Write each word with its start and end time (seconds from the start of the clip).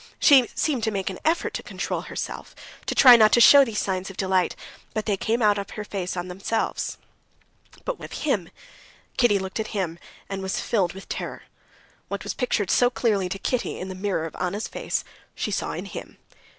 She 0.17 0.47
seemed 0.55 0.83
to 0.85 0.89
make 0.89 1.11
an 1.11 1.19
effort 1.23 1.53
to 1.53 1.61
control 1.61 2.01
herself, 2.01 2.55
to 2.87 2.95
try 2.95 3.15
not 3.15 3.31
to 3.33 3.39
show 3.39 3.63
these 3.63 3.77
signs 3.77 4.09
of 4.09 4.17
delight, 4.17 4.55
but 4.95 5.05
they 5.05 5.15
came 5.15 5.43
out 5.43 5.59
on 5.59 5.65
her 5.75 5.83
face 5.83 6.17
of 6.17 6.27
themselves. 6.27 6.97
"But 7.85 7.99
what 7.99 8.05
of 8.11 8.17
him?" 8.23 8.49
Kitty 9.17 9.37
looked 9.37 9.59
at 9.59 9.77
him 9.77 9.99
and 10.27 10.41
was 10.41 10.59
filled 10.59 10.93
with 10.93 11.07
terror. 11.07 11.43
What 12.07 12.23
was 12.23 12.33
pictured 12.33 12.71
so 12.71 12.89
clearly 12.89 13.29
to 13.29 13.37
Kitty 13.37 13.77
in 13.79 13.89
the 13.89 13.93
mirror 13.93 14.25
of 14.25 14.35
Anna's 14.39 14.67
face 14.67 15.03
she 15.35 15.51
saw 15.51 15.73
in 15.73 15.85
him. 15.85 16.17